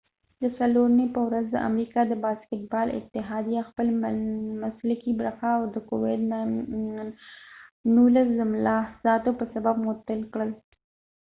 د 0.41 0.43
څلورنی 0.57 1.07
په 1.15 1.19
ورځ 1.27 1.45
د 1.51 1.57
امریکا 1.69 2.01
د 2.07 2.13
باسکټ 2.23 2.61
بال 2.73 2.87
اتحادیه 2.99 3.61
خپل 3.69 3.87
مسلکې 4.63 5.11
برخه 5.19 5.51
د 5.73 5.75
کوويد 5.89 6.21
19 7.95 8.39
د 8.39 8.41
ملاحظاتو 8.53 9.29
په 9.39 9.45
سبب 9.53 9.75
معطل 9.85 10.21
کړ 10.33 10.47